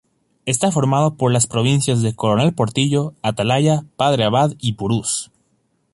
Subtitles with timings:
[0.47, 5.29] Está formado por las provincias de Coronel Portillo, Atalaya, Padre Abad y Purús.